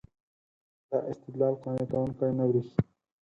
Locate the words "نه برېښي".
2.37-2.77